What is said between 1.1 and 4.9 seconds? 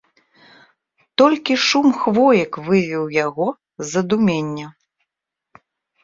Толькі шум хвоек вывеў яго з задумення.